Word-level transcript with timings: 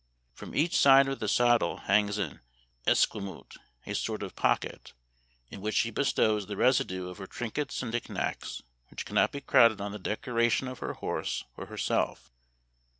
From 0.33 0.55
each 0.55 0.77
side 0.79 1.07
of 1.07 1.19
the 1.19 1.27
saddle 1.27 1.77
hangs 1.81 2.17
an 2.17 2.39
esquimoot, 2.87 3.57
a 3.85 3.93
sort 3.93 4.23
of 4.23 4.35
pocket, 4.35 4.93
in 5.49 5.61
which 5.61 5.75
she 5.75 5.91
bestows 5.91 6.47
the 6.47 6.57
residue 6.57 7.07
of 7.07 7.19
her 7.19 7.27
trinkets 7.27 7.83
and 7.83 7.91
knickknacks 7.91 8.63
which 8.87 9.05
cannot 9.05 9.31
be 9.31 9.41
crowded 9.41 9.79
on 9.79 9.91
the 9.91 9.99
decoration 9.99 10.67
of 10.67 10.79
her 10.79 10.93
horse 10.93 11.43
or 11.55 11.67
her 11.67 11.77
self. 11.77 12.31